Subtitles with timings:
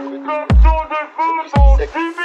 [0.00, 2.19] Feux sensibles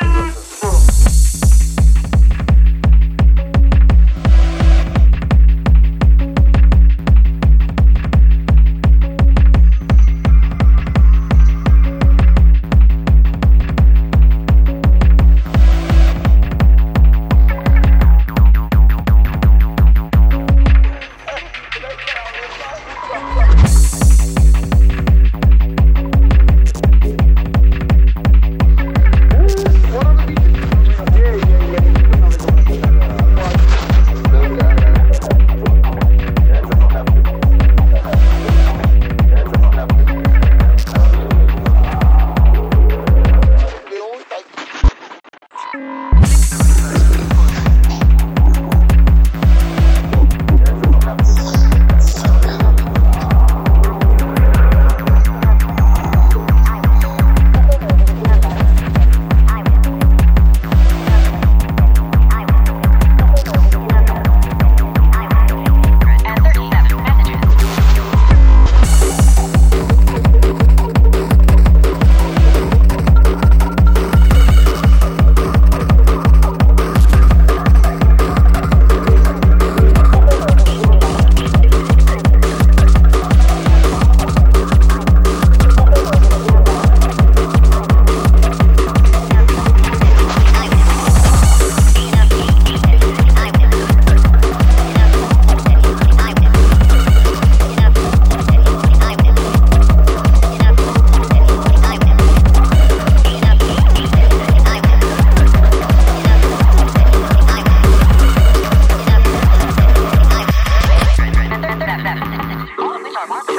[112.06, 113.55] seven, all of are.